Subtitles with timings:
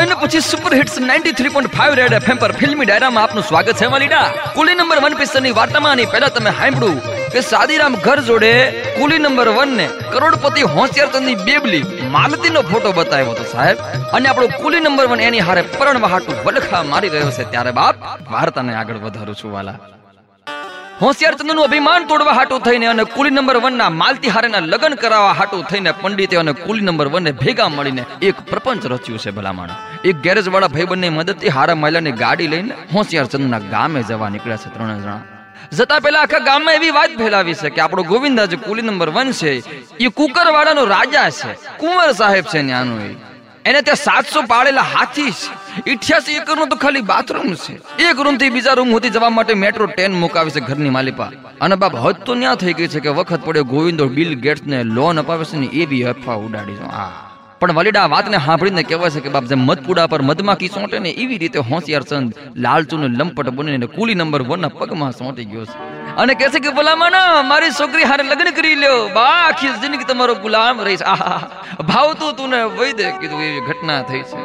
[0.00, 4.76] હવે પછી super hits 93.5 red FM પર ફિલ્મી ડાયરામાં આપનું સ્વાગત છે માલીડા કુલી
[4.78, 6.98] નંબર 1 પિક્ચરની વાર્તામાં આની પહેલા તમે સાંભળ્યું
[7.34, 8.52] કે સાદીરામ ઘર જોડે
[8.98, 11.84] કુલી નંબર 1 ને કરોડપતિ હોશિયારચંદની બેબલી
[12.16, 13.78] માલતીનો ફોટો બતાવ્યો હતો, સાહેબ.
[14.16, 17.96] અને આપણો કુલી નંબર 1 એની હારે પરણવા હાટુ વલખા મારી રહ્યો છે, ત્યારે બાપ,
[18.34, 19.78] વાર્તાને આગળ વધારું છું, વાલા.
[21.02, 25.62] હોશિયારચંદનું અભિમાન તોડવા હાટું થઈને અને કુલી નંબર વન ના માલતી હારેના લગ્ન કરાવવા હાટું
[25.70, 29.72] થઈને પંડિતે અને કુલી નંબર વન ને ભેગા મળીને એક પ્રપંચ રચ્યું છે ભલામણ.
[30.08, 34.74] એક ગેરેજ વાળા ભાઈબંધની મદદથી હારા મહિલાની ગાડી લઈને હોશિયારચંદ ના ગામે જવા નીકળ્યા છે
[34.74, 35.22] ત્રણ જણા.
[35.78, 39.32] જતા પહેલા આખા ગામમાં એવી વાત ફેલાવી છે કે આપણો ગોવિંદા જે કુલી નંબર વન
[39.40, 39.52] છે,
[40.04, 43.10] એ કુકર વાળાનો રાજા છે, કુંવર સાહેબ છે ન્યાનું એ.
[43.64, 45.90] એને ત્યાં સાતસો પાડેલા હાથી છે.
[45.90, 47.72] ઇઠ્યાસી એકરનું તો ખાલી બાથરૂમ છે.
[48.08, 51.30] એક રૂમથી બીજા રૂમ સુધી જવા માટે મેટ્રો ટ્રેન મુકાવી છે ઘરની માલિપા.
[51.60, 54.84] અને બાપ, હદ તો ન્યા થઈ ગઈ છે કે વખત પડ્યો ગોવિંદો બિલ ગેટ્સ ને
[54.84, 56.82] લોન અપાવે છે ને એવી અફવા ઉડાડી છે.
[56.82, 57.10] આ
[57.60, 61.38] પણ વલીડા વાતને સાંભળીને કહેવાય છે કે બાપ, જેમ મધપુડા પર મધમાખી સોંટે ને એવી
[61.38, 65.99] રીતે હોશિયાર ચંદ લાલચુને લંપટ બનીને કુલી નંબર વન ના પગમાં સોંટી ગયો છે.
[66.20, 69.08] અને કહે છે કે, ભલામણ, મારી છોકરી હારે લગ્ન કરી લ્યો.
[69.08, 71.40] બા, આખી જિંદગી તમારો ગુલામ રહીશ આહા
[71.80, 74.42] ભાવતું તું ને વહી કીધું, એવી ઘટના થઈ છે.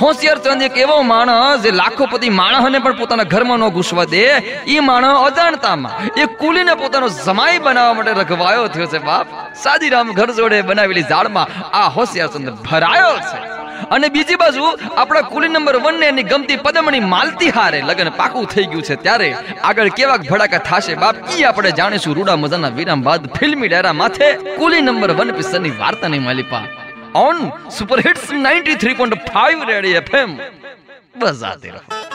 [0.00, 4.24] હોશિયાર ચંદ એક એવો માણસ જે લાખોપતિ માણસને પણ પોતાના ઘરમાં ન ઘૂસવા દે.
[4.66, 9.26] એ માણસ અજાણતામાં એ કુલીને પોતાનો જમાઈ બનાવવા માટે રઘવાયો થયો છે, બાપ.
[9.54, 13.55] સાદીરામ ઘર જોડે બનાવેલી ઝાડમાં આ હોશિયાર ચંદ ભરાયો છે.
[13.90, 18.46] અને બીજી બાજુ આપણા કુલી નંબર વન ને એની ગમતી પદમણી માલતી હારે લગ્ન પાકું
[18.46, 19.28] થઈ ગયું છે ત્યારે
[19.62, 24.28] આગળ કેવા ભડાકા થશે બાપ, ઈ આપણે જાણીશું રૂડા મજાના વિરામ બાદ ફિલ્મી ડાયરા માથે
[24.58, 26.64] કુલી નંબર વન પિક્ચરની વાર્તાની માલિપા
[27.26, 27.38] on
[27.70, 30.36] super hits 93.5 Ready FM
[31.16, 32.05] બજાતે રહો.